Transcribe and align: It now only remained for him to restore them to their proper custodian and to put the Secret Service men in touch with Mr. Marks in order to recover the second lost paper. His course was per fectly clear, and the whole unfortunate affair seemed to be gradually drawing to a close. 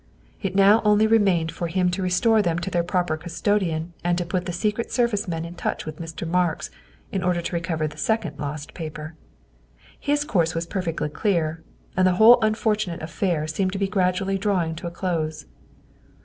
It 0.41 0.55
now 0.55 0.81
only 0.83 1.05
remained 1.05 1.51
for 1.51 1.67
him 1.67 1.91
to 1.91 2.01
restore 2.01 2.41
them 2.41 2.57
to 2.57 2.71
their 2.71 2.81
proper 2.83 3.17
custodian 3.17 3.93
and 4.03 4.17
to 4.17 4.25
put 4.25 4.47
the 4.47 4.51
Secret 4.51 4.91
Service 4.91 5.27
men 5.27 5.45
in 5.45 5.53
touch 5.53 5.85
with 5.85 5.97
Mr. 5.99 6.27
Marks 6.27 6.71
in 7.11 7.21
order 7.23 7.39
to 7.39 7.55
recover 7.55 7.87
the 7.87 7.97
second 7.99 8.39
lost 8.39 8.73
paper. 8.73 9.13
His 9.99 10.23
course 10.25 10.55
was 10.55 10.65
per 10.65 10.81
fectly 10.81 11.13
clear, 11.13 11.61
and 11.95 12.07
the 12.07 12.13
whole 12.15 12.39
unfortunate 12.41 13.03
affair 13.03 13.45
seemed 13.45 13.73
to 13.73 13.77
be 13.77 13.87
gradually 13.87 14.39
drawing 14.39 14.73
to 14.77 14.87
a 14.87 14.91
close. 14.91 15.45